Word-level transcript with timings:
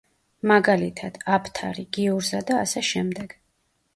მაგალითად: 0.51 1.19
აფთარი, 1.35 1.85
გიურზა 1.97 2.41
და 2.49 2.57
ასე 2.63 2.83
შემდეგ. 2.91 3.39